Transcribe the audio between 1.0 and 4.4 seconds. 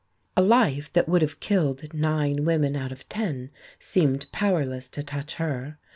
would have killed nine women out of ten seemed